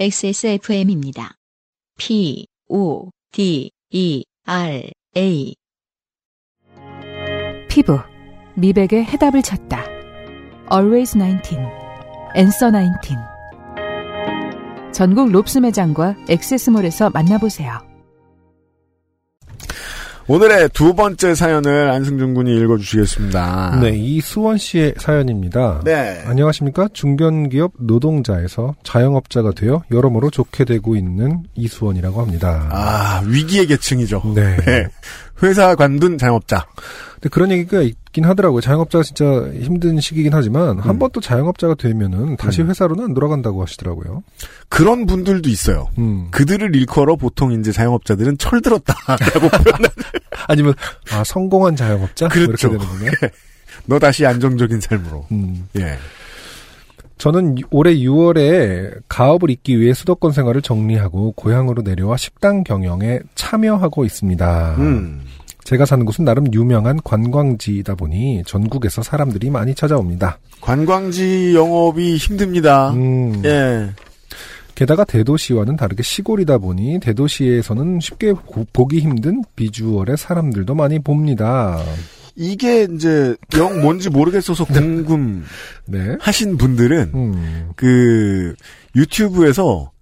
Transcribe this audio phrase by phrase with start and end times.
[0.00, 1.34] XSFM입니다.
[1.98, 5.54] P, O, D, E, R, A.
[7.68, 7.98] 피부,
[8.54, 9.84] 미백의 해답을 찾다.
[10.72, 11.58] Always 19,
[12.34, 13.14] Answer 19.
[14.92, 17.89] 전국 롭스 매장과 액세스몰에서 만나보세요.
[20.26, 23.80] 오늘의 두 번째 사연을 안승준 군이 읽어주시겠습니다.
[23.82, 25.80] 네, 이수원 씨의 사연입니다.
[25.84, 26.22] 네.
[26.24, 26.88] 안녕하십니까?
[26.92, 32.68] 중견기업 노동자에서 자영업자가 되어 여러모로 좋게 되고 있는 이수원이라고 합니다.
[32.70, 34.22] 아, 위기의 계층이죠.
[34.34, 34.56] 네.
[34.58, 34.86] 네.
[35.42, 36.66] 회사 관둔 자영업자.
[37.14, 38.60] 근데 그런 얘기가 있 긴 하더라고요.
[38.60, 39.24] 자영업자가 진짜
[39.60, 42.68] 힘든 시기긴 하지만 한 번또 자영업자가 되면은 다시 음.
[42.68, 44.22] 회사로는 안 돌아간다고 하시더라고요.
[44.68, 45.88] 그런 분들도 있어요.
[45.98, 46.26] 음.
[46.32, 49.90] 그들을 일컬어 보통 이제 자영업자들은 철들었다라고 표현한.
[50.48, 50.74] 아니면
[51.12, 52.68] 아 성공한 자영업자 뭐 그렇죠.
[52.68, 53.10] 이렇게 되는군요.
[53.86, 55.26] 너 다시 안정적인 삶으로.
[55.30, 55.68] 음.
[55.78, 55.96] 예.
[57.18, 64.04] 저는 유- 올해 6월에 가업을 잇기 위해 수도권 생활을 정리하고 고향으로 내려와 식당 경영에 참여하고
[64.04, 64.74] 있습니다.
[64.78, 65.20] 음.
[65.70, 70.40] 제가 사는 곳은 나름 유명한 관광지이다 보니 전국에서 사람들이 많이 찾아옵니다.
[70.60, 72.90] 관광지 영업이 힘듭니다.
[72.90, 73.90] 음, 예.
[74.74, 81.80] 게다가 대도시와는 다르게 시골이다 보니 대도시에서는 쉽게 고- 보기 힘든 비주얼의 사람들도 많이 봅니다.
[82.34, 85.44] 이게 이제 영 뭔지 모르겠어서 궁금
[85.86, 86.16] 네.
[86.18, 87.70] 하신 분들은 음.
[87.76, 88.56] 그
[88.96, 89.92] 유튜브에서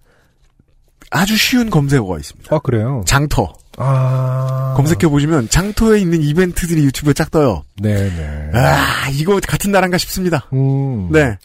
[1.11, 2.55] 아주 쉬운 검색어가 있습니다.
[2.55, 3.03] 아, 그래요?
[3.05, 3.53] 장터.
[3.79, 4.73] 아.
[4.75, 7.63] 검색해 보시면 장터에 있는 이벤트들이 유튜브에 쫙 떠요.
[7.81, 8.51] 네네.
[8.53, 10.45] 아, 이거 같은 나라인가 싶습니다.
[10.53, 11.09] 음.
[11.11, 11.37] 네.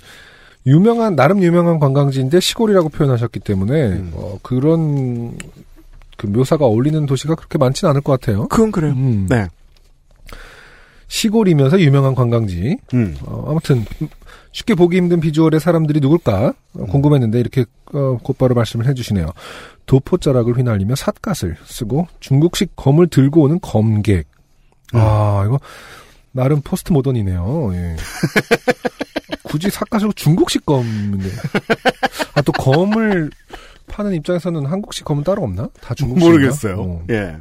[0.66, 4.12] 유명한 나름 유명한 관광지인데 시골이라고 표현하셨기 때문에 음.
[4.14, 5.36] 어, 그런
[6.16, 8.48] 그 묘사가 어울리는 도시가 그렇게 많지는 않을 것 같아요.
[8.48, 8.92] 그건 그래요.
[8.92, 9.26] 음.
[9.28, 9.46] 네.
[11.06, 12.78] 시골이면서 유명한 관광지.
[12.94, 13.16] 음.
[13.22, 13.84] 어, 아무튼
[14.54, 16.82] 쉽게 보기 힘든 비주얼의 사람들이 누굴까 음.
[16.82, 19.26] 어, 궁금했는데 이렇게 어, 곧바로 말씀을 해주시네요.
[19.86, 24.28] 도포자락을 휘날리며 삿갓을 쓰고 중국식 검을 들고 오는 검객.
[24.94, 25.00] 음.
[25.00, 25.58] 아 이거
[26.30, 27.70] 나름 포스트 모던이네요.
[27.74, 27.96] 예.
[29.42, 31.28] 굳이 삿갓으로 중국식 검인데.
[32.34, 33.30] 아 또 검을
[33.88, 35.68] 파는 입장에서는 한국식 검은 따로 없나?
[35.80, 36.28] 다 중국식.
[36.28, 37.02] 모르겠어요.
[37.10, 37.36] 예.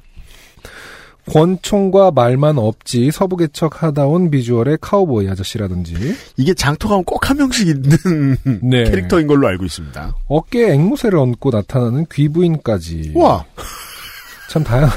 [1.32, 5.96] 권총과 말만 없지 서부개척 하다 온 비주얼의 카우보이 아저씨라든지
[6.38, 8.84] 이게 장터 가면 꼭 한 명씩 있는 네.
[8.84, 10.16] 캐릭터인 걸로 알고 있습니다.
[10.28, 13.46] 어깨에 앵무새를 얹고 나타나는 귀부인까지 와,
[14.50, 14.90] 참 다양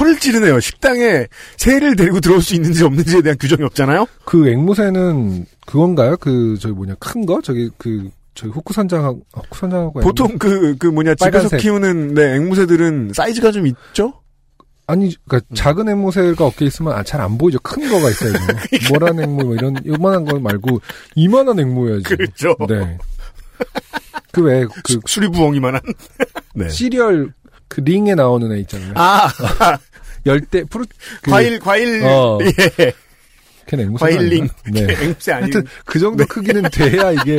[0.00, 0.60] 허를 찌르네요.
[0.60, 1.26] 식당에
[1.56, 4.06] 새를 데리고 들어올 수 있는지 없는지에 대한 규정이 없잖아요.
[4.24, 6.16] 그 앵무새는 그건가요?
[6.18, 11.14] 그 저기 뭐냐 큰 거 저기 그 저기 후쿠선장하고 아, 후쿠선장하고 보통 그, 그 뭐냐,
[11.16, 11.60] 집에서 빨간색.
[11.60, 14.12] 키우는, 네, 앵무새들은 사이즈가 좀 있죠?
[14.88, 15.54] 아니 그러니까 음.
[15.54, 17.58] 작은 앵무새가 어깨에 있으면 아, 잘 안 보이죠.
[17.60, 18.38] 큰 거가 있어야죠.
[18.90, 20.80] 모란 앵무 뭐 이런 요만한 거 말고
[21.14, 22.04] 이만한 앵무여야지.
[22.04, 22.56] 그렇죠.
[22.68, 22.96] 네.
[24.32, 25.80] 그 왜 그 수- 수리부엉이만한.
[26.54, 26.68] 네.
[26.70, 27.32] 시리얼
[27.68, 28.92] 그 링에 나오는 애 있잖아요.
[28.96, 29.28] 아,
[30.24, 30.86] 열대 fruit
[31.22, 32.38] 그, 과일, 과일, 어.
[32.42, 32.92] 예.
[33.66, 34.48] 걔는 앵무새 과일링.
[34.72, 34.86] 네.
[35.04, 35.58] 앵무새 아니고.
[35.58, 37.38] 하여튼 그 정도 크기는 돼야 이게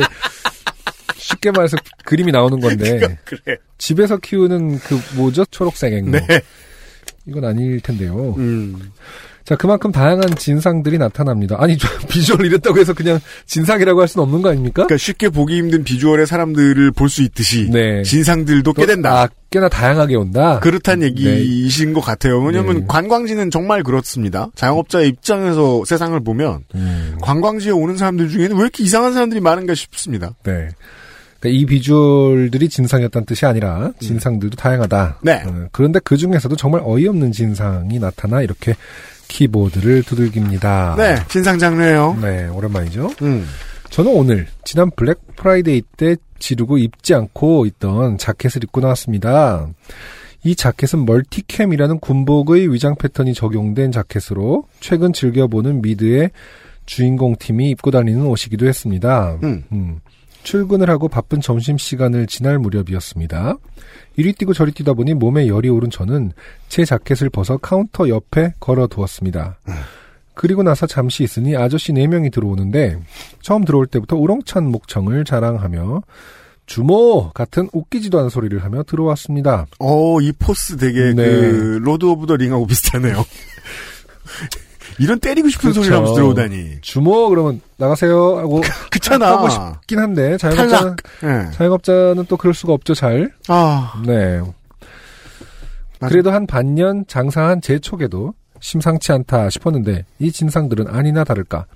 [1.16, 3.56] 쉽게 말해서 그림이 나오는 건데 그래.
[3.78, 6.40] 집에서 키우는 그 뭐죠 초록색 앵무 네.
[7.26, 8.34] 이건 아닐 텐데요.
[8.38, 8.90] 음.
[9.44, 11.56] 자 그만큼 다양한 진상들이 나타납니다.
[11.58, 14.84] 아니 저 비주얼 이랬다고 해서 그냥 진상이라고 할 수는 없는 거 아닙니까?
[14.84, 17.68] 그러니까 쉽게 보기 힘든 비주얼의 사람들을 볼 수 있듯이.
[17.70, 18.02] 네.
[18.02, 19.22] 진상들도 꽤 또- 된다.
[19.22, 20.60] 아, 꽤나 다양하게 온다.
[20.60, 22.40] 그렇단 얘기이신 것 같아요.
[22.40, 22.84] 왜냐면 네.
[22.86, 24.48] 관광지는 정말 그렇습니다.
[24.54, 30.34] 자영업자의 입장에서 세상을 보면 음, 관광지에 오는 사람들 중에는 왜 이렇게 이상한 사람들이 많은가 싶습니다.
[30.44, 30.68] 네.
[31.40, 35.18] 그러니까 이 비주얼들이 진상이었다는 뜻이 아니라 진상들도 다양하다.
[35.22, 35.42] 네.
[35.46, 38.74] 어, 그런데 그 중에서도 정말 어이없는 진상이 나타나 이렇게
[39.28, 40.96] 키보드를 두들깁니다.
[40.98, 42.18] 네, 진상 장르예요.
[42.20, 43.10] 네, 오랜만이죠.
[43.22, 43.46] 음.
[43.88, 49.66] 저는 오늘 지난 블랙 프라이데이 때 지르고 입지 않고 있던 자켓을 입고 나왔습니다.
[50.42, 56.30] 이 자켓은 멀티캠이라는 군복의 위장 패턴이 적용된 자켓으로 최근 즐겨보는 미드의
[56.86, 59.38] 주인공 팀이 입고 다니는 옷이기도 했습니다.
[59.42, 59.64] 음.
[59.70, 60.00] 음,
[60.42, 63.56] 출근을 하고 바쁜 점심시간을 지날 무렵이었습니다.
[64.16, 66.32] 이리 뛰고 저리 뛰다 보니 몸에 열이 오른 저는
[66.68, 69.58] 제 자켓을 벗어 카운터 옆에 걸어 두었습니다.
[70.34, 72.98] 그리고 나서 잠시 있으니 아저씨 4명이 들어오는데
[73.42, 76.02] 처음 들어올 때부터 우렁찬 목청을 자랑하며
[76.66, 79.66] 주모 같은 웃기지도 않은 소리를 하며 들어왔습니다.
[79.80, 81.24] 어, 이 포스 되게 네.
[81.24, 83.24] 그 Lord of the Ring하고 비슷하네요.
[84.98, 85.80] 이런 때리고 싶은 그렇죠.
[85.80, 86.78] 소리를 하면서 들어오다니.
[86.82, 88.60] 주모 그러면 나가세요 하고
[88.90, 89.28] 그렇잖아.
[89.32, 91.50] 하고 싶긴 한데 자영업자는 예.
[91.52, 93.32] 자영업자는 또 그럴 수가 없죠 잘.
[93.48, 94.40] 아, 네.
[96.00, 96.10] 맞아.
[96.12, 101.66] 그래도 한 반년 장사한 제 촉에도 심상치 않다 싶었는데 이 진상들은 아니나 다를까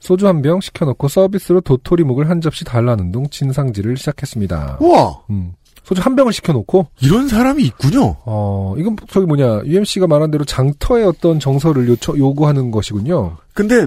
[0.00, 4.78] 소주 한 병 시켜놓고 서비스로 도토리묵을 한 접시 달라는 둥 진상질을 시작했습니다.
[4.80, 5.22] 우와!
[5.30, 5.52] 음,
[5.88, 8.16] 소주 한 병을 시켜놓고 이런 사람이 있군요.
[8.26, 13.38] 어 이건 저기 뭐냐 UMC가 말한 대로 장터의 어떤 정서를 요청, 요구하는 것이군요.
[13.54, 13.86] 근데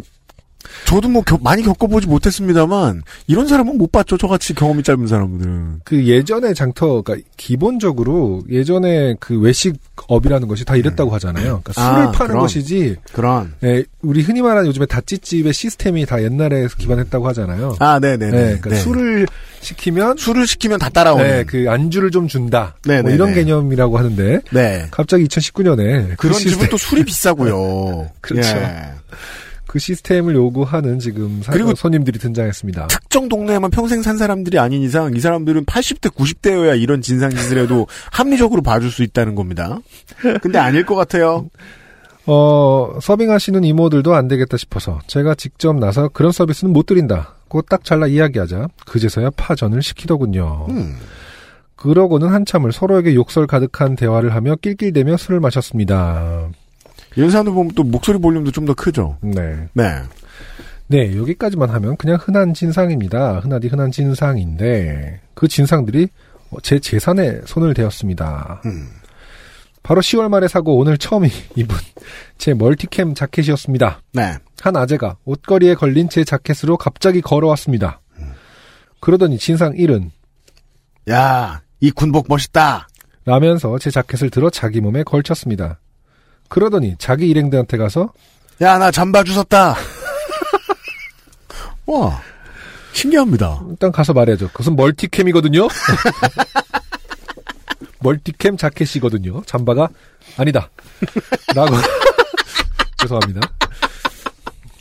[0.85, 4.17] 저도 뭐 겨- 많이 겪어보지 못했습니다만 이런 사람은 못 봤죠.
[4.17, 5.81] 저같이 경험이 짧은 사람들은.
[5.83, 11.61] 그 예전에 장터, 그러니까 기본적으로 예전에 그 외식업이라는 것이 다 이랬다고 하잖아요.
[11.63, 12.39] 그러니까 아, 술을 파는 그럼.
[12.41, 13.53] 것이지, 그런.
[13.63, 17.75] 예, 우리 흔히 말하는 요즘에 다찌집의 시스템이 다 옛날에 기반했다고 하잖아요.
[17.79, 18.31] 아, 네네네.
[18.31, 19.27] 네, 그러니까 술을
[19.61, 21.23] 시키면 술을 시키면 다 따라오는.
[21.25, 22.75] 네, 그 안주를 좀 준다.
[22.85, 23.35] 네, 뭐 네, 이런 네.
[23.35, 24.87] 개념이라고 하는데 네.
[24.91, 28.09] 갑자기 2019년에 그런 집은 또 술이 비싸고요.
[28.21, 28.57] 그렇죠.
[28.57, 28.89] 예.
[29.71, 32.87] 그 시스템을 요구하는 지금 사- 그리고 손님들이 등장했습니다.
[32.87, 38.61] 특정 동네에만 평생 산 사람들이 아닌 이상 이 사람들은 80대, 90대여야 이런 진상짓을 해도 합리적으로
[38.61, 39.79] 봐줄 수 있다는 겁니다.
[40.41, 41.49] 근데 아닐 것 같아요.
[42.25, 47.35] 어, 서빙하시는 이모들도 안 되겠다 싶어서 제가 직접 나서 그런 서비스는 못 드린다.
[47.47, 50.65] 고 딱 잘라 이야기하자 그제서야 파전을 시키더군요.
[50.69, 50.97] 음.
[51.77, 56.49] 그러고는 한참을 서로에게 욕설 가득한 대화를 하며 낄낄대며 술을 마셨습니다.
[57.29, 59.17] 사람들 보면 또 목소리 볼륨도 좀 더 크죠.
[59.21, 59.67] 네.
[59.73, 59.83] 네.
[60.87, 63.39] 네, 여기까지만 하면 그냥 흔한 진상입니다.
[63.39, 66.09] 흔하디 흔한 진상인데 그 진상들이
[66.63, 68.61] 제 재산에 손을 대었습니다.
[68.65, 68.89] 음.
[69.83, 71.75] 바로 10월 말에 사고 오늘 처음 입은
[72.37, 74.01] 제 멀티캠 자켓이었습니다.
[74.13, 74.35] 네.
[74.59, 77.99] 한 아재가 옷걸이에 걸린 제 자켓으로 갑자기 걸어왔습니다.
[78.99, 80.11] 그러더니 진상 1은
[81.09, 82.87] 야, 이 군복 멋있다.
[83.25, 85.79] 라면서 제 자켓을 들어 자기 몸에 걸쳤습니다.
[86.51, 88.11] 그러더니 자기 일행들한테 가서
[88.59, 89.73] 야, 나 잠바 주웠다.
[91.87, 92.21] 와,
[92.91, 93.61] 신기합니다.
[93.69, 94.49] 일단 가서 말해야죠.
[94.49, 95.69] 그것은 멀티캠이거든요.
[98.03, 99.43] 멀티캠 자켓이거든요.
[99.45, 99.87] 잠바가
[100.37, 100.69] 아니다.
[101.55, 101.73] 라고
[102.99, 103.39] 죄송합니다.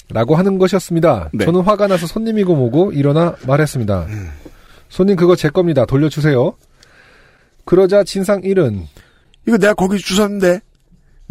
[0.08, 1.30] 라고 하는 것이었습니다.
[1.32, 1.44] 네.
[1.44, 4.08] 저는 화가 나서 손님이고 뭐고 일어나 말했습니다.
[4.88, 5.86] 손님 그거 제 겁니다.
[5.86, 6.52] 돌려주세요.
[7.64, 8.88] 그러자 진상 1은
[9.46, 10.60] 이거 내가 거기 주웠는데,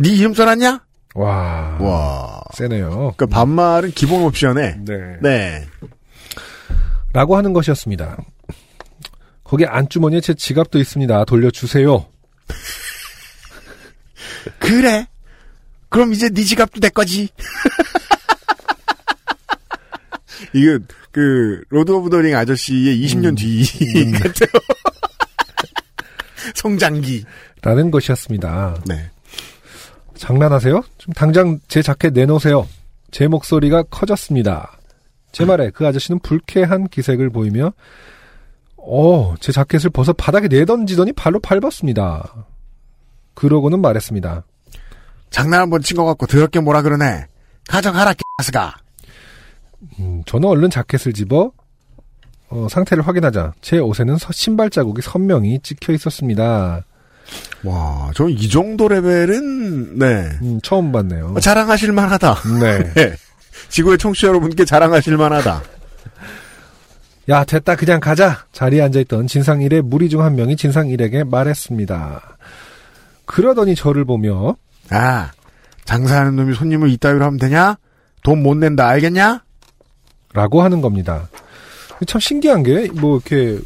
[0.01, 0.81] 네 이름 써놨냐?
[1.15, 2.41] 와, 와.
[2.53, 3.15] 세네요.
[3.17, 5.17] 그 반말은 기본 옵션에, 네.
[5.21, 5.67] 네.
[7.11, 8.17] 라고 하는 것이었습니다.
[9.43, 11.25] 거기 안주머니에 제 지갑도 있습니다.
[11.25, 12.05] 돌려주세요.
[14.59, 15.05] 그래.
[15.89, 17.27] 그럼 이제 네 지갑도 내 거지.
[20.53, 20.79] 이거
[21.11, 23.65] 그 Lord of the Ring 아저씨의 20년 뒤
[24.13, 24.47] 같아요.
[26.55, 27.25] 성장기.
[27.61, 28.81] 라는 것이었습니다.
[28.85, 29.11] 네.
[30.19, 30.83] 장난하세요?
[30.97, 32.67] 좀 당장 제 자켓 내놓으세요.
[33.11, 34.77] 제 목소리가 커졌습니다.
[35.31, 37.71] 제 말에 그 아저씨는 불쾌한 기색을 보이며
[38.77, 42.45] 어, 제 자켓을 벗어 바닥에 내던지더니 발로 밟았습니다.
[43.33, 44.43] 그러고는 말했습니다.
[45.29, 47.25] 장난 한번 친 것 같고 더럽게 뭐라 그러네.
[47.67, 48.75] 가져가라 개스가.
[49.99, 51.51] 음, 저는 얼른 자켓을 집어
[52.49, 56.83] 어, 상태를 확인하자 제 옷에는 서- 신발 자국이 선명히 찍혀 있었습니다.
[57.63, 61.35] 와, 저이 정도 레벨은 네 음, 처음 봤네요.
[61.41, 62.35] 자랑하실 만하다.
[62.61, 62.83] 네.
[62.95, 63.15] 네.
[63.69, 65.61] 지구의 청취자 여러분께 자랑하실 만하다.
[67.29, 67.75] 야, 됐다.
[67.75, 68.45] 그냥 가자.
[68.53, 72.37] 자리에 앉아있던 진상 1의 무리 중 한 명이 진상 1에게 말했습니다.
[73.25, 74.55] 그러더니 저를 보며
[74.89, 75.31] 아,
[75.85, 77.77] 장사하는 놈이 손님을 이따위로 하면 되냐?
[78.23, 79.43] 돈 못 낸다 알겠냐?
[80.33, 81.29] 라고 하는 겁니다.
[82.07, 83.59] 참 신기한 게, 뭐, 이렇게,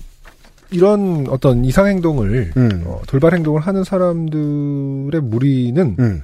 [0.74, 2.84] 이런 어떤 이상 행동을, 음.
[2.86, 6.24] 어, 돌발 행동을 하는 사람들의 무리는 음.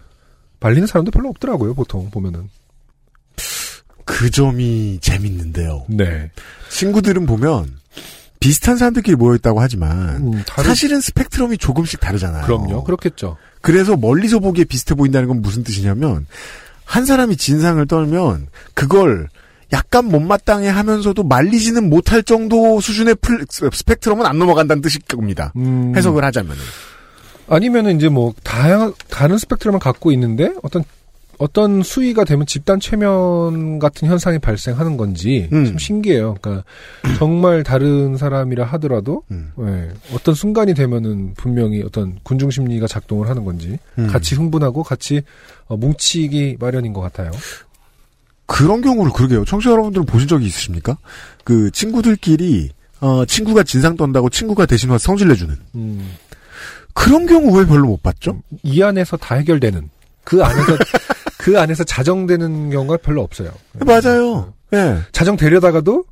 [0.59, 2.49] 말리는 사람도 별로 없더라고요, 보통 보면은.
[4.05, 5.85] 그 점이 재밌는데요.
[5.87, 6.31] 네.
[6.69, 7.77] 친구들은 보면
[8.39, 12.45] 비슷한 사람들끼리 모여있다고 하지만 음, 다른- 사실은 스펙트럼이 조금씩 다르잖아요.
[12.45, 12.83] 그럼요.
[12.85, 13.37] 그렇겠죠.
[13.61, 16.25] 그래서 멀리서 보기에 비슷해 보인다는 건 무슨 뜻이냐면
[16.85, 19.29] 한 사람이 진상을 떨면 그걸
[19.73, 25.53] 약간 못마땅해 하면서도 말리지는 못할 정도 수준의 플- 스펙트럼은 안 넘어간다는 뜻일 겁니다.
[25.57, 26.57] 음, 해석을 하자면은.
[27.47, 30.83] 아니면은 이제 뭐, 다양한, 다른 스펙트럼을 갖고 있는데, 어떤,
[31.39, 35.65] 어떤 수위가 되면 집단 최면 같은 현상이 발생하는 건지, 음.
[35.65, 36.35] 좀 신기해요.
[36.41, 36.63] 그러니까,
[37.17, 39.51] 정말 다른 사람이라 하더라도, 음.
[39.61, 44.07] 예, 어떤 순간이 되면은 분명히 어떤 군중 심리가 작동을 하는 건지, 음.
[44.07, 45.21] 같이 흥분하고 같이
[45.67, 47.31] 어, 뭉치기 마련인 것 같아요.
[48.49, 49.45] 그런 경우를 그러게요.
[49.45, 50.97] 청취자 여러분들은 보신 적이 있으십니까?
[51.43, 56.11] 그 친구들끼리 어, 친구가 진상 떤다고 친구가 대신 와서 성질 내주는 음,
[56.93, 58.41] 그런 경우 왜 별로 못 봤죠?
[58.63, 59.89] 이 안에서 다 해결되는,
[60.23, 60.77] 그 안에서,
[61.37, 63.51] 그 안에서 자정되는 경우가 별로 없어요.
[63.85, 64.53] 맞아요.
[64.73, 64.97] 예.
[65.11, 66.03] 자정 되려다가도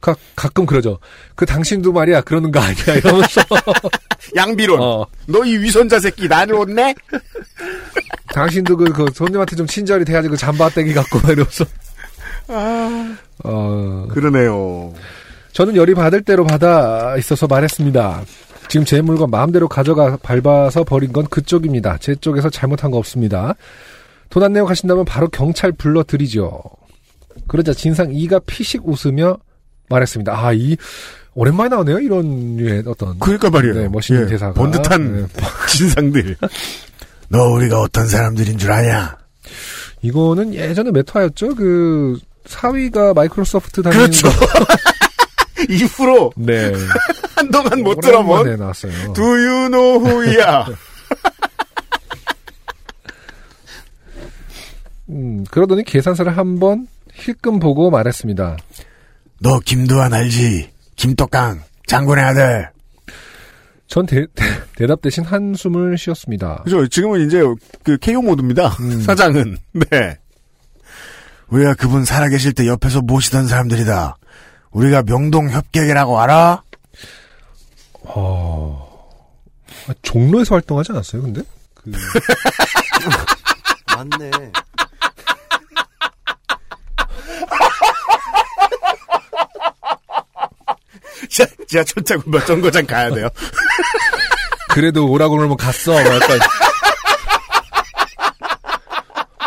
[0.00, 0.98] 가, 가끔 그러죠.
[1.34, 3.40] 그 당신도 말이야 그러는 거 아니야 이러면서
[4.36, 4.80] 양비론.
[4.80, 6.94] 어, 너이 위선자 새끼 나를 혼내?
[8.32, 11.64] 당신도 그, 그 손님한테 좀 친절히 대하지 그 잠바 떼기 갖고 막 이러면서
[13.44, 14.92] 어, 그러네요.
[15.52, 18.22] 저는 열이 받을 대로 받아 있어서 말했습니다.
[18.68, 21.98] 지금 제 물건 마음대로 가져가 밟아서 버린 건 그쪽입니다.
[21.98, 23.54] 제 쪽에서 잘못한 거 없습니다.
[24.30, 26.62] 돈 안 내고 가신다면 바로 경찰 불러드리죠.
[27.48, 29.38] 그러자 진상 2가 피식 웃으며
[29.88, 30.32] 말했습니다.
[30.32, 30.76] 아, 이,
[31.34, 31.98] 오랜만에 나오네요.
[32.00, 33.18] 이런 류의 어떤.
[33.18, 33.74] 그러니까 말이에요.
[33.74, 34.52] 네, 멋있는 예, 대사가.
[34.54, 35.26] 번듯한 네.
[35.68, 36.36] 진상들.
[37.28, 39.16] 너 우리가 어떤 사람들인 줄 아냐?
[40.02, 41.54] 이거는 예전에 메타였죠.
[41.54, 44.28] 그, 사위가 마이크로소프트 다니는 그렇죠.
[44.30, 44.46] 거.
[45.68, 46.72] 이후로 네.
[47.36, 49.12] 한동안 못 들어본 오랜만에 나왔어요.
[49.12, 50.66] Do you know who야?
[55.10, 58.56] 음, 그러더니 계산서를 한번 힐끔 보고 말했습니다.
[59.40, 60.70] 너 김두한 알지?
[60.96, 62.70] 김떡강 장군의 아들.
[63.86, 64.26] 전 대,
[64.86, 66.62] 답 대신 한숨을 쉬었습니다.
[66.64, 66.86] 그죠?
[66.86, 67.42] 지금은 이제
[67.82, 68.68] 그 KO 모드입니다.
[68.80, 69.00] 음.
[69.00, 70.18] 사장은 네.
[71.48, 74.16] 우리가 그분 살아계실 때 옆에서 모시던 사람들이다.
[74.72, 76.62] 우리가 명동 협객이라고 알아?
[78.02, 79.08] 어...
[79.88, 81.42] 아, 종로에서 활동하지 않았어요, 근데?
[81.74, 81.90] 그...
[83.96, 84.30] 맞네.
[91.30, 93.28] 자, 지하철 타고 몇 정거장 가야 돼요.
[94.70, 95.92] 그래도 오라고 그러면 갔어.
[95.92, 96.38] 뭐 약간.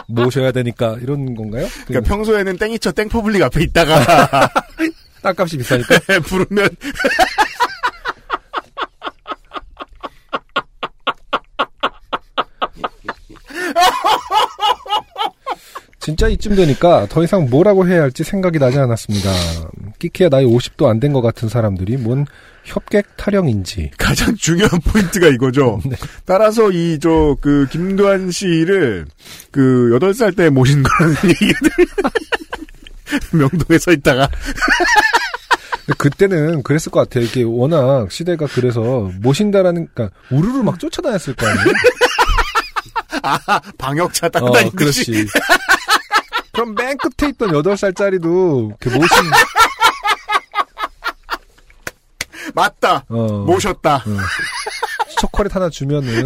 [0.08, 1.68] 모셔야 되니까, 이런 건가요?
[1.68, 4.50] 그 그러니까 평소에는 땡이처 땡퍼블릭 앞에 있다가
[5.24, 6.00] 땅값이 비싸니까.
[6.26, 6.70] 부르면
[16.00, 19.30] 진짜 이쯤 되니까 더 이상 뭐라고 해야 할지 생각이 나지 않았습니다.
[20.02, 22.26] 끼키야 나이 50도 안 된 것 같은 사람들이 뭔
[22.64, 23.92] 협객 타령인지.
[23.98, 25.80] 가장 중요한 포인트가 이거죠.
[26.26, 29.06] 따라서 이 저 그 김도한 씨를
[29.52, 31.70] 그 8살 때 모신 거라는 얘기들
[33.34, 34.30] 명동에 서 있다가
[35.98, 37.26] 그때는 그랬을 것 같아요.
[37.26, 41.66] 이게 워낙 시대가 그래서 모신다라는, 그러니까 우르르 막 쫓아다녔을 거 아니에요?
[43.78, 45.28] 방역차 타고 어, 다니듯이 그렇지.
[46.54, 49.18] 그럼 맨 끝에 있던 8살짜리도 이렇게 모신,
[52.54, 54.04] 맞다 어, 모셨다
[55.20, 56.26] 초콜릿 하나 주면은,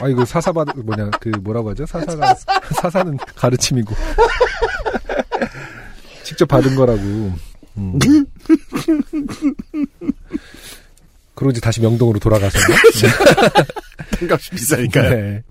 [0.00, 1.86] 아, 이거 사사 받, 뭐냐, 그, 뭐라고 하죠?
[1.86, 2.34] 사사가,
[2.74, 3.94] 사사는 가르침이고.
[6.24, 7.00] 직접 받은 거라고.
[7.78, 7.98] 음.
[11.34, 12.58] 그리고 이제 다시 명동으로 돌아가서.
[14.28, 15.10] 값이 비싸니까요.
[15.10, 15.42] 네.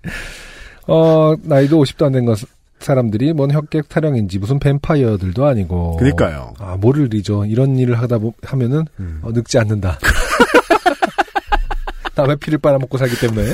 [0.86, 2.38] 어, 나이도 50도 안 된 것,
[2.84, 5.96] 사람들이 뭔 혁객 타령인지 무슨 뱀파이어들도 아니고.
[5.96, 6.54] 그러니까요.
[6.58, 7.44] 아, 뭐를 리죠.
[7.44, 9.20] 이런 일을 하다 보, 하면은, 음.
[9.22, 9.98] 어, 늙지 않는다.
[12.16, 13.52] 남의 피를 빨아먹고 살기 때문에.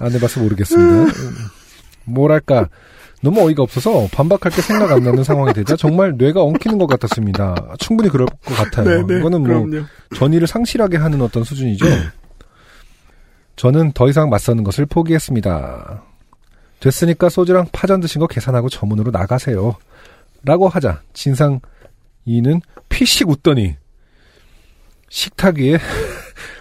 [0.00, 1.04] 안 해봐서 모르겠습니다.
[1.04, 1.34] 음,
[2.04, 2.68] 뭐랄까.
[3.22, 7.54] 너무 어이가 없어서 반박할 게 생각 안 나는 상황이 되자 정말 뇌가 엉키는 것 같았습니다.
[7.78, 9.06] 충분히 그럴 것 같아요.
[9.06, 9.20] 네네.
[9.20, 9.84] 이거는 뭐 그럼요.
[10.16, 11.84] 전의를 상실하게 하는 어떤 수준이죠.
[13.56, 16.02] 저는 더 이상 맞서는 것을 포기했습니다.
[16.80, 19.76] 됐으니까 소주랑 파전 드신 거 계산하고 저 문으로 나가세요.
[20.42, 21.60] 라고 하자 진상
[22.24, 23.76] 이는 피식 웃더니
[25.08, 25.78] 식탁 위에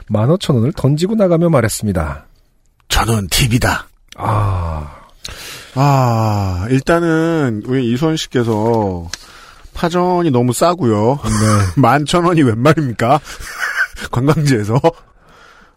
[0.09, 2.25] 15,000원을 던지고 나가며 말했습니다.
[2.89, 3.87] 저는 팁이다.
[4.17, 4.95] 아,
[5.75, 9.07] 아 일단은 우리 이수원 씨께서
[9.73, 11.19] 파전이 너무 싸고요.
[11.23, 11.29] 네.
[11.81, 13.19] 만천 원이 웬 말입니까?
[14.11, 14.81] 관광지에서.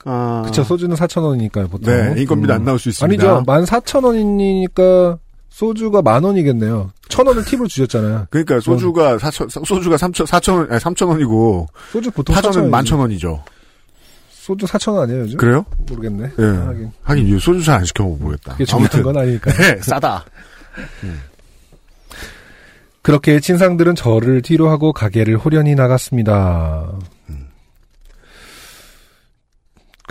[0.05, 1.93] 아, 그쵸, 소주는 4,000원이니까요, 보통.
[1.95, 2.57] 네, 인건비도 음.
[2.57, 3.25] 안 나올 수 있습니다.
[3.31, 3.45] 아니죠.
[3.47, 5.19] 14,000원이니까
[5.49, 6.91] 소주가 만 원이겠네요.
[7.09, 8.27] 천 원을 팁으로 주셨잖아요.
[8.31, 12.71] 그러니까 소주가 사천 소주가 삼천 사천 원 아니 삼천 원이고 소주 보통 파전은 4,000원이지.
[12.71, 13.45] 만천 원이죠.
[14.31, 15.37] 소주 4,000원 아니에요, 요즘?
[15.39, 15.65] 그래요?
[15.89, 16.31] 모르겠네.
[16.39, 16.43] 예.
[16.45, 16.91] 하긴.
[17.03, 18.53] 하긴 이 소주 잘 안 시켜 먹어보겠다.
[18.53, 19.53] 그게 중요한 건 아니니까.
[19.53, 20.25] 네, 싸다.
[23.03, 26.91] 그렇게 친상들은 저를 뒤로 하고 가게를 호련히 나갔습니다.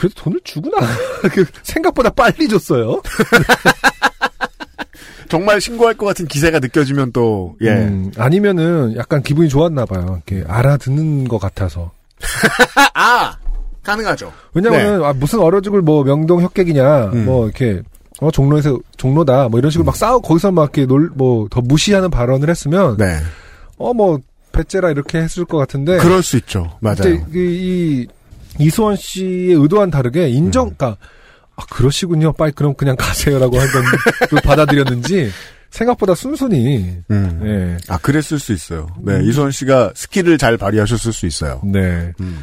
[0.02, 0.78] 그래도 돈을 주구나.
[1.32, 3.04] 그 생각보다 빨리 줬어요.
[5.30, 7.70] 정말 신고할 것 같은 기세가 느껴지면 또 예.
[7.70, 10.22] 음, 아니면은 약간 기분이 좋았나 봐요.
[10.28, 11.92] 이렇게 알아듣는 것 같아서.
[12.76, 13.38] 아, 아!
[13.84, 14.32] 가능하죠.
[14.54, 17.18] 왜냐면은 아, 무슨 얼어 죽을 뭐 명동 협객이냐, 네.
[17.20, 17.26] 음.
[17.26, 17.82] 뭐 이렇게
[18.20, 22.10] 어 종로에서 종로다, 뭐 이런 식으로 막 싸우 거기서 막 이렇게 놀 뭐 더 무시하는
[22.10, 23.18] 발언을 했으면 네.
[23.78, 24.20] 어 뭐
[24.52, 25.98] 배째라 이렇게 했을 것 같은데.
[25.98, 26.78] 그럴 수 있죠.
[26.82, 27.26] 맞아요.
[27.34, 28.08] 이, 이
[28.62, 30.70] 이수원 씨의 의도와는 다르게 인정, 음.
[30.70, 30.98] 그니까,
[31.56, 32.34] 아, 그러시군요.
[32.34, 33.84] 빨리 그럼 그냥 가세요라고 하던
[34.30, 35.30] 걸 받아들였는지,
[35.70, 37.42] 생각보다 순순히, 음.
[37.44, 37.78] 예.
[37.94, 38.88] 아, 그랬을 수 있어요.
[39.04, 39.24] 네, 음.
[39.30, 41.62] 이수원 씨가 스킬을 잘 발휘하셨을 수 있어요.
[41.64, 42.12] 네.
[42.20, 42.40] 음.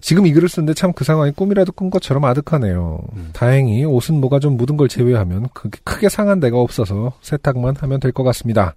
[0.00, 3.00] 지금 이 글을 쓰는데 참 그 상황이 꿈이라도 꾼 것처럼 아득하네요.
[3.16, 3.30] 음.
[3.32, 5.48] 다행히 옷은 뭐가 좀 묻은 걸 제외하면
[5.84, 8.74] 크게 상한 데가 없어서 세탁만 하면 될 것 같습니다.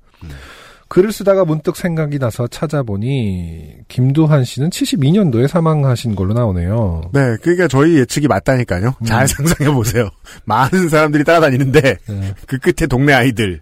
[0.89, 0.91] 음.
[0.91, 7.01] 글을 쓰다가 문득 생각이 나서 찾아보니 김두한 씨는 72년도에 사망하신 걸로 나오네요.
[7.13, 8.95] 네, 그러니까 저희 예측이 맞다니까요.
[8.99, 9.05] 음.
[9.05, 10.09] 잘 상상해 보세요.
[10.45, 12.33] 많은 사람들이 따라다니는데 네.
[12.47, 13.61] 그 끝에 동네 아이들.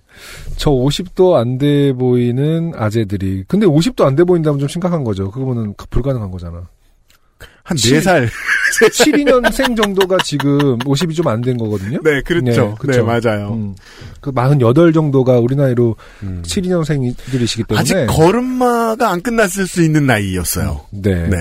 [0.55, 5.29] 저 50도 안 돼 보이는 아재들이 근데 50도 안 돼 보인다면 좀 심각한 거죠.
[5.29, 6.67] 그거는 불가능한 거잖아.
[7.63, 8.29] 한 칠- 네 살.
[8.81, 11.99] 72년생 정도가 지금 50이 좀 안 된 거거든요.
[12.03, 12.45] 네, 그렇죠.
[12.45, 13.05] 네, 네, 그쵸.
[13.05, 13.53] 맞아요.
[13.53, 13.75] 음.
[14.21, 16.41] 그 48 정도가 우리 나이로 음.
[16.45, 20.81] 72년생들이시기 때문에 아직 걸음마가 안 끝났을 수 있는 나이였어요.
[20.91, 21.27] 네.
[21.27, 21.37] 네.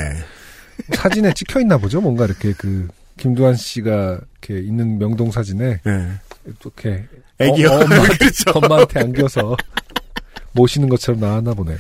[0.93, 2.01] 사진에 찍혀 있나 보죠.
[2.01, 6.09] 뭔가 이렇게 그 김두한 씨가 이렇게 있는 명동 사진에 네.
[6.45, 7.05] 이렇게
[7.39, 7.69] 애기요.
[7.71, 8.51] 어, 엄마, 그렇죠.
[8.55, 9.57] 엄마한테 안겨서
[10.53, 11.75] 모시는 것처럼 나왔나 보네.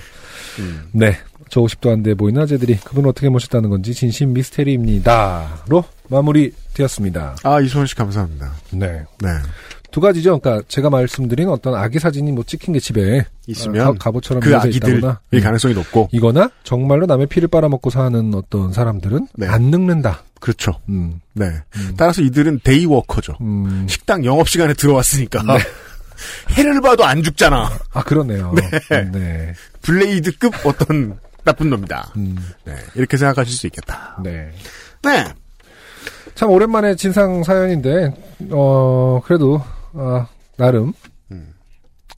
[0.59, 0.89] 음.
[0.93, 1.17] 네.
[1.49, 7.37] 저 50도 안 돼 보이는 아재들이 그분 어떻게 모셨다는 건지 진심 미스테리입니다.로 마무리 되었습니다.
[7.43, 8.53] 아, 이수원 씨 감사합니다.
[8.71, 9.03] 네.
[9.21, 9.29] 네.
[9.91, 10.39] 두 가지죠.
[10.39, 14.99] 그러니까 제가 말씀드린 어떤 아기 사진이 뭐 찍힌 게 집에 있으면 어, 가, 그 아기들일
[14.99, 16.09] 있다거나 가능성이 높고.
[16.13, 19.47] 이거나 정말로 남의 피를 빨아먹고 사는 어떤 사람들은 네.
[19.47, 20.23] 안 늙는다.
[20.41, 20.73] 그렇죠.
[20.89, 21.21] 음.
[21.33, 21.47] 네.
[21.77, 21.95] 음.
[21.97, 23.37] 따라서 이들은 데이워커죠.
[23.41, 23.87] 음.
[23.89, 25.43] 식당 영업 시간에 들어왔으니까.
[26.51, 27.71] 해를 봐도 안 죽잖아.
[27.93, 28.55] 아 그러네요.
[28.55, 29.11] 네.
[29.13, 29.55] 네.
[29.83, 32.13] 블레이드급 어떤 나쁜 놈이다.
[32.17, 32.37] 음.
[32.65, 32.75] 네.
[32.95, 34.19] 이렇게 생각하실 수 있겠다.
[34.23, 34.51] 네.
[35.03, 35.25] 네.
[36.35, 38.13] 참 오랜만에 진상 사연인데
[38.51, 40.93] 어 그래도 어, 나름
[41.31, 41.55] 음.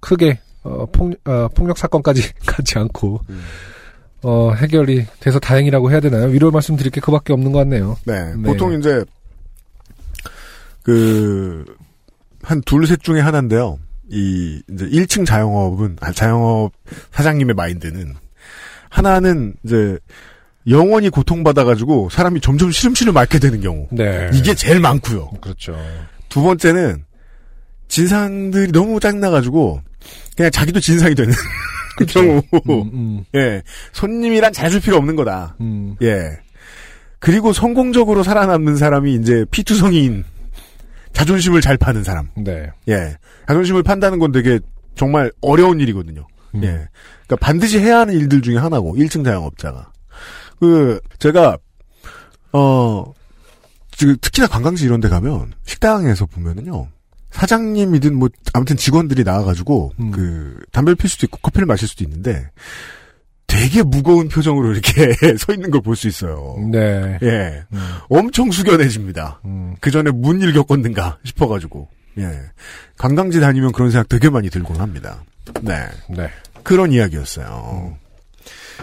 [0.00, 3.42] 크게 어, 폭, 어, 폭력 사건까지 가지 않고 음.
[4.22, 6.26] 어, 해결이 돼서 다행이라고 해야 되나요?
[6.26, 7.96] 위로 말씀드릴 게 그밖에 없는 것 같네요.
[8.04, 8.34] 네.
[8.34, 8.42] 네.
[8.42, 9.04] 보통 이제,
[10.82, 11.64] 그,
[12.42, 13.78] 한 둘 셋 중에 하나인데요.
[14.10, 16.72] 이, 이제 1층 자영업은, 아, 자영업
[17.12, 18.14] 사장님의 마인드는,
[18.88, 19.98] 하나는 이제,
[20.68, 23.86] 영원히 고통받아가지고 사람이 점점 시름시름 앓게 되는 경우.
[23.90, 24.28] 네.
[24.34, 25.30] 이게 제일 많고요.
[25.40, 25.76] 그렇죠.
[26.28, 27.04] 두 번째는,
[27.88, 29.80] 진상들이 너무 짜증나가지고,
[30.37, 31.33] 그냥 자기도 진상이 되는
[31.96, 32.42] 그 경우.
[32.52, 33.62] 음, 음, 예.
[33.92, 35.56] 손님이란 잘해줄 필요 없는 거다.
[35.61, 35.96] 음.
[36.02, 36.38] 예.
[37.18, 40.24] 그리고 성공적으로 살아남는 사람이 이제 피투성이인
[41.18, 42.28] 자존심을 잘 파는 사람.
[42.37, 42.70] 네.
[42.88, 43.16] 예.
[43.48, 44.61] 자존심을 판다는 건 되게
[44.94, 46.24] 정말 어려운 일이거든요.
[46.54, 46.62] 음.
[46.62, 46.88] 예.
[47.26, 49.90] 그러니까 반드시 해야 하는 일들 중에 하나고 1층 자영업자가.
[50.61, 51.59] 그 제가
[52.52, 53.12] 어
[53.90, 56.87] 지금 특히나 관광지 이런 데 가면 식당에서 보면은요.
[57.33, 60.12] 사장님이든 뭐 아무튼 직원들이 나와 가지고 음.
[60.12, 62.48] 그 담배를 필 수도 있고 커피를 마실 수도 있는데
[63.48, 66.56] 되게 무거운 표정으로 이렇게 서 있는 걸 볼 수 있어요.
[66.70, 67.18] 네.
[67.22, 69.40] 예, 음, 엄청 숙연해집니다.
[69.46, 69.74] 음.
[69.80, 72.28] 그 전에 무슨 일 겪었는가 싶어가지고 예,
[72.98, 75.24] 관광지 다니면 그런 생각 되게 많이 들곤 합니다.
[75.62, 76.28] 네, 네.
[76.62, 77.96] 그런 이야기였어요.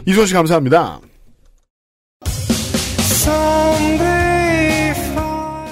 [0.05, 0.99] 이수원 씨 감사합니다.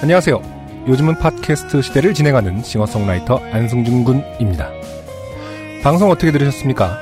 [0.01, 0.41] 안녕하세요.
[0.87, 4.69] 요즘은 팟캐스트 시대를 진행하는 싱어송라이터 안승준 군입니다.
[5.81, 7.01] 방송 어떻게 들으셨습니까?